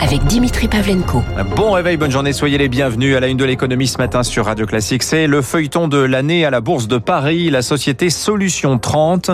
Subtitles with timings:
[0.00, 1.22] avec Dimitri Pavlenko.
[1.56, 4.46] Bon réveil, bonne journée, soyez les bienvenus à la une de l'économie ce matin sur
[4.46, 5.02] Radio Classique.
[5.02, 7.50] C'est le feuilleton de l'année à la Bourse de Paris.
[7.50, 9.30] La société Solution 30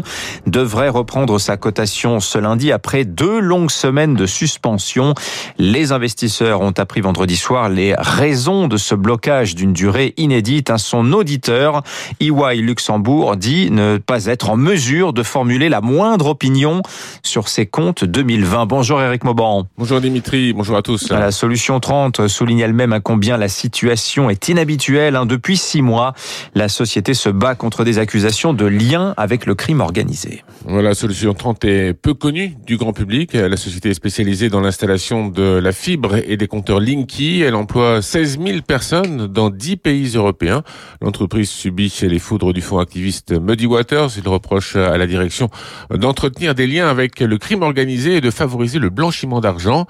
[0.46, 5.14] devrait reprendre sa cotation ce lundi après deux longues semaines de suspension.
[5.58, 10.72] Les investisseurs ont appris vendredi soir les raisons de ce blocage d'une durée inédite.
[10.76, 11.82] Son auditeur,
[12.20, 16.82] EY Luxembourg, dit ne pas être en mesure de formuler la moindre opinion
[17.22, 18.66] sur ses comptes 2020.
[18.66, 19.66] Bonjour Eric Mauban.
[19.76, 21.10] Bonjour Dimitri bonjour à tous.
[21.10, 25.16] La solution 30 souligne elle-même à combien la situation est inhabituelle.
[25.16, 25.26] Hein.
[25.26, 26.14] Depuis six mois,
[26.54, 30.44] la société se bat contre des accusations de lien avec le crime organisé.
[30.68, 33.32] La solution 30 est peu connue du grand public.
[33.34, 37.42] La société est spécialisée dans l'installation de la fibre et des compteurs Linky.
[37.42, 40.62] Elle emploie 16 000 personnes dans 10 pays européens.
[41.00, 44.10] L'entreprise subit les foudres du fonds activiste Muddy Waters.
[44.16, 45.48] Il reproche à la direction
[45.94, 49.86] d'entretenir des liens avec le crime organisé et de favoriser le blanchiment d'argent.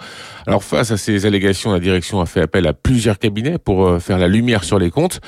[0.51, 4.01] Alors face à ces allégations, la direction a fait appel à plusieurs cabinets pour euh,
[4.01, 5.21] faire la lumière sur les comptes.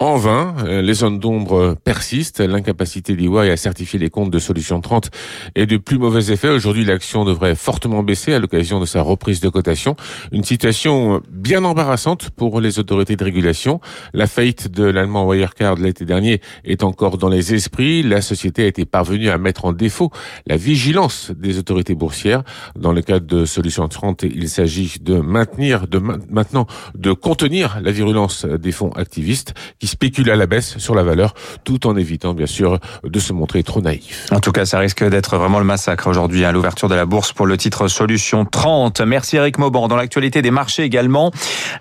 [0.00, 2.40] En vain, euh, les zones d'ombre persistent.
[2.40, 5.12] L'incapacité d'EY à certifier les comptes de Solution 30
[5.54, 6.48] est de plus mauvais effet.
[6.48, 9.94] Aujourd'hui, l'action devrait fortement baisser à l'occasion de sa reprise de cotation.
[10.32, 13.80] Une situation bien embarrassante pour les autorités de régulation.
[14.12, 18.02] La faillite de l'allemand Wirecard l'été dernier est encore dans les esprits.
[18.02, 20.10] La société a été parvenue à mettre en défaut
[20.44, 22.42] la vigilance des autorités boursières.
[22.76, 27.92] Dans le cadre de Solution 30, il s'agit de maintenir, de maintenant, de contenir la
[27.92, 29.54] virulence des fonds activistes
[29.86, 33.62] spéculent à la baisse sur la valeur, tout en évitant bien sûr de se montrer
[33.62, 34.26] trop naïf.
[34.30, 37.32] En tout cas, ça risque d'être vraiment le massacre aujourd'hui à l'ouverture de la bourse
[37.32, 39.00] pour le titre Solution 30.
[39.00, 39.88] Merci Eric Mauban.
[39.88, 41.30] Dans l'actualité des marchés également,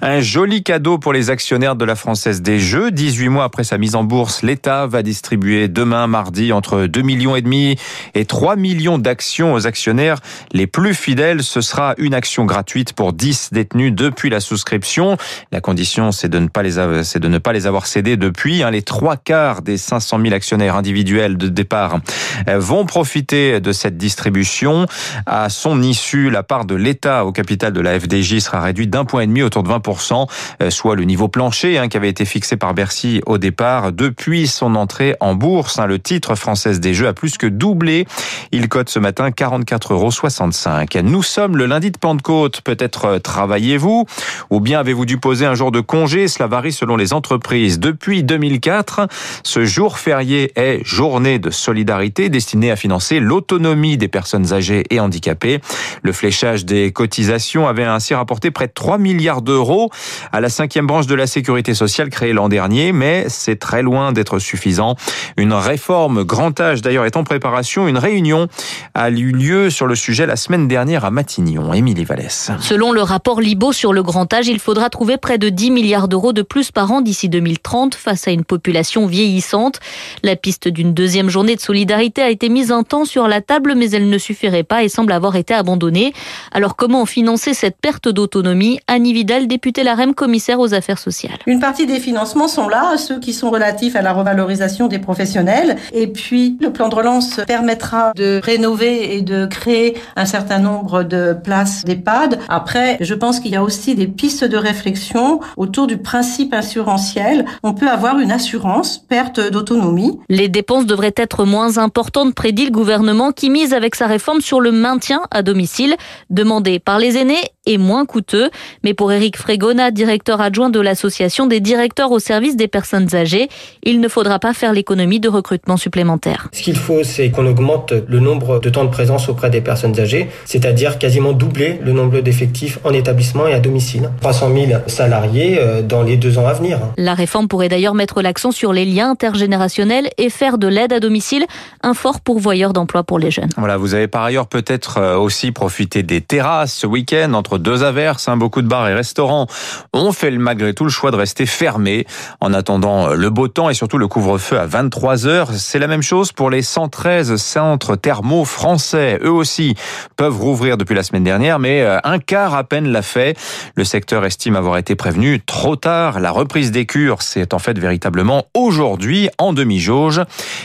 [0.01, 2.91] un joli cadeau pour les actionnaires de la Française des Jeux.
[2.91, 7.35] 18 mois après sa mise en bourse, l'État va distribuer demain mardi entre 2 millions
[7.35, 7.77] et demi
[8.13, 10.19] et 3 millions d'actions aux actionnaires
[10.51, 11.43] les plus fidèles.
[11.43, 15.17] Ce sera une action gratuite pour 10 détenus depuis la souscription.
[15.51, 18.63] La condition, c'est de ne pas les, c'est de ne pas les avoir depuis.
[18.63, 18.71] Hein.
[18.71, 21.99] Les trois quarts des 500 000 actionnaires individuels de départ
[22.47, 24.87] euh, vont profiter de cette distribution.
[25.25, 29.05] À son issue, la part de l'État au capital de la FDJ sera réduite d'un
[29.05, 30.27] point et demi, autour de 20%,
[30.61, 33.91] euh, soit le niveau plancher hein, qui avait été fixé par Bercy au départ.
[33.91, 38.07] Depuis son entrée en bourse, hein, le titre française des Jeux a plus que doublé.
[38.51, 41.09] Il cote ce matin 44,65 euros.
[41.09, 42.61] Nous sommes le lundi de Pentecôte.
[42.61, 44.05] Peut-être euh, travaillez-vous?
[44.53, 46.27] Ou bien avez-vous dû poser un jour de congé?
[46.27, 47.79] Cela varie selon les entreprises.
[47.79, 49.07] Depuis 2004,
[49.43, 54.99] ce jour férié est journée de solidarité destinée à financer l'autonomie des personnes âgées et
[54.99, 55.59] handicapées.
[56.03, 59.89] Le fléchage des cotisations avait ainsi rapporté près de 3 milliards d'euros
[60.31, 64.11] à la cinquième branche de la sécurité sociale créée l'an dernier, mais c'est très loin
[64.11, 64.97] d'être suffisant.
[65.35, 67.87] Une réforme grand âge d'ailleurs est en préparation.
[67.87, 68.47] Une réunion
[68.93, 71.73] a eu lieu sur le sujet la semaine dernière à Matignon.
[71.73, 72.51] Émilie Vallès.
[72.59, 76.07] Selon le rapport Libo sur le grand âge, il faudra trouver près de 10 milliards
[76.07, 79.79] d'euros de plus par an d'ici 2030 face à une population vieillissante.
[80.23, 83.73] La piste d'une deuxième journée de solidarité a été mise un temps sur la table,
[83.75, 86.13] mais elle ne suffirait pas et semble avoir été abandonnée.
[86.51, 88.79] Alors comment financer cette perte d'autonomie?
[88.87, 91.37] Annie Vidal, députée LAREM, commissaire aux affaires sociales.
[91.47, 95.77] Une partie des financements sont là, ceux qui sont relatifs à la revalorisation des professionnels.
[95.93, 101.03] Et puis le plan de relance permettra de rénover et de créer un certain nombre
[101.03, 102.39] de places d'EHPAD.
[102.49, 107.45] Après, je pense qu'il y a aussi des pistes de réflexion autour du principe assurantiel
[107.63, 110.19] on peut avoir une assurance perte d'autonomie.
[110.29, 114.59] Les dépenses devraient être moins importantes, prédit le gouvernement qui mise avec sa réforme sur
[114.59, 115.95] le maintien à domicile
[116.29, 118.49] demandé par les aînés et moins coûteux.
[118.83, 123.47] Mais pour Éric Frégona, directeur adjoint de l'association des directeurs au service des personnes âgées,
[123.83, 126.49] il ne faudra pas faire l'économie de recrutement supplémentaire.
[126.51, 129.99] Ce qu'il faut, c'est qu'on augmente le nombre de temps de présence auprès des personnes
[129.99, 134.09] âgées, c'est-à-dire quasiment doubler le nombre d'effectifs en établissement et à domicile.
[134.23, 136.79] 300 000 salariés euh, dans les deux ans à venir.
[136.95, 141.01] La réforme pourrait d'ailleurs mettre l'accent sur les liens intergénérationnels et faire de l'aide à
[141.01, 141.45] domicile
[141.81, 143.49] un fort pourvoyeur d'emploi pour les jeunes.
[143.57, 147.83] Voilà, vous avez par ailleurs peut-être euh, aussi profité des terrasses ce week-end entre deux
[147.83, 148.29] averses.
[148.29, 149.47] Hein, beaucoup de bars et restaurants
[149.91, 152.07] ont fait malgré tout le choix de rester fermés
[152.39, 155.49] en attendant euh, le beau temps et surtout le couvre-feu à 23 heures.
[155.51, 159.19] C'est la même chose pour les 113 centres thermaux français.
[159.21, 159.75] Eux aussi
[160.15, 163.37] peuvent rouvrir depuis la semaine dernière, mais un quart à peine l'a fait.
[163.75, 166.19] Le secteur estime avoir été prévenu trop tard.
[166.19, 170.21] La reprise des cures s'est est en fait véritablement aujourd'hui en demi-jauge.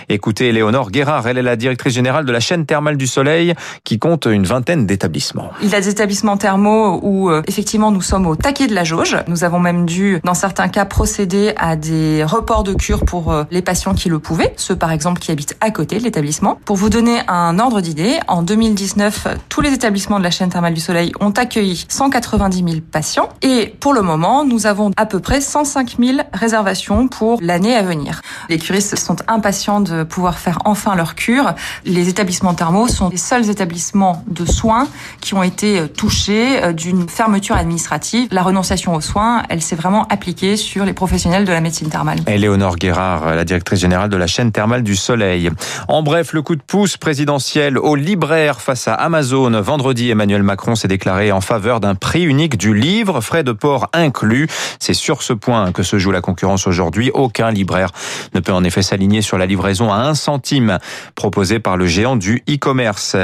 [0.08, 3.54] Écoutez Léonore Guérard, elle est la directrice générale de la chaîne thermale du Soleil
[3.84, 5.50] qui compte une vingtaine d'établissements.
[5.62, 8.84] Il y a des établissements thermaux où euh, effectivement nous sommes au taquet de la
[8.84, 9.16] jauge.
[9.26, 13.44] Nous avons même dû dans certains cas procéder à des reports de cure pour euh,
[13.50, 16.60] les patients qui le pouvaient, ceux par exemple qui habitent à côté de l'établissement.
[16.64, 20.74] Pour vous donner un ordre d'idée, en 2019, tous les établissements de la chaîne thermale
[20.74, 25.20] du Soleil ont accueilli 190 000 patients et pour le moment, nous avons à peu
[25.20, 28.20] près 105 000 réservations pour l'année à venir.
[28.48, 31.54] Les curistes sont impatients de pouvoir faire enfin leur cure.
[31.84, 34.88] Les établissements thermaux sont les seuls établissements de soins
[35.20, 38.28] qui ont été touchés euh, d'une fermeture administrative.
[38.30, 42.18] La renonciation aux soins, elle s'est vraiment appliquée sur les professionnels de la médecine thermale.
[42.26, 45.50] Éléonore Guérard, la directrice générale de la chaîne thermale du Soleil.
[45.88, 49.60] En bref, le coup de pouce présidentiel aux libraires face à Amazon.
[49.60, 53.88] Vendredi, Emmanuel Macron s'est déclaré en faveur d'un prix unique du livre, frais de port
[53.92, 54.48] inclus.
[54.78, 57.10] C'est sur ce point que se joue la concurrence aujourd'hui.
[57.12, 57.90] Aucun libraire
[58.34, 60.78] ne peut en effet s'aligner sur la livraison à un centime
[61.14, 63.16] proposée par le géant du e-commerce.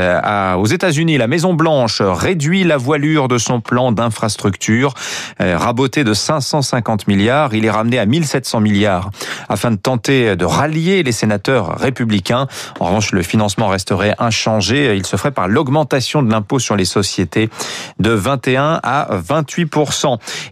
[0.59, 4.95] Aux États-Unis, la Maison Blanche réduit la voilure de son plan d'infrastructure.
[5.41, 9.11] Euh, raboté de 550 milliards, il est ramené à 1700 milliards
[9.49, 12.47] afin de tenter de rallier les sénateurs républicains.
[12.81, 14.97] En revanche, le financement resterait inchangé.
[14.97, 17.51] Il se ferait par l'augmentation de l'impôt sur les sociétés
[17.99, 19.67] de 21 à 28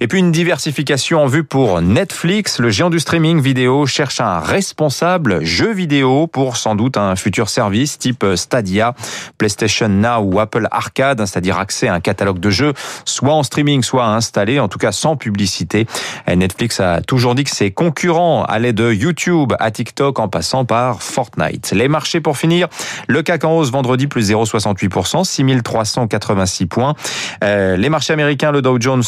[0.00, 2.58] Et puis une diversification en vue pour Netflix.
[2.58, 7.48] Le géant du streaming vidéo cherche un responsable jeu vidéo pour sans doute un futur
[7.48, 8.94] service type Stadia,
[9.38, 12.72] PlayStation Now ou Apple Arcade, c'est-à-dire accès à un catalogue de jeux,
[13.04, 15.86] soit en streaming, soit installé, en tout cas sans publicité.
[16.28, 21.02] Netflix a toujours dit que ses concurrents allaient de YouTube à TikTok en passant par
[21.02, 21.72] Fortnite.
[21.72, 22.68] Les marchés pour finir,
[23.08, 26.94] le CAC en hausse vendredi plus 0,68%, 6386 points.
[27.44, 29.02] Euh, les marchés américains, le Dow Jones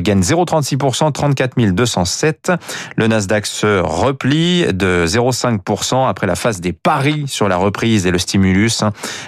[0.00, 2.52] gagne 0,36%, 34 207.
[2.96, 8.10] Le Nasdaq se replie de 0,5% après la phase des paris sur la reprise et
[8.10, 8.82] le stimulus.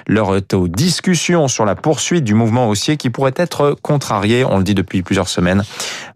[0.06, 4.58] L'heure est aux discussions sur la poursuite du mouvement haussier qui pourrait être contrarié, on
[4.58, 5.62] le dit depuis plusieurs semaines,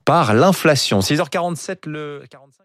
[0.04, 1.00] par l'inflation.
[1.00, 2.64] 6h47, le 45.